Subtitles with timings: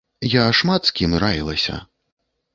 [0.35, 1.79] Я шмат з кім раілася.